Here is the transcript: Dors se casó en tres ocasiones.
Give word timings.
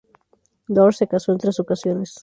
Dors 0.77 0.97
se 0.97 1.07
casó 1.07 1.31
en 1.31 1.37
tres 1.37 1.59
ocasiones. 1.59 2.19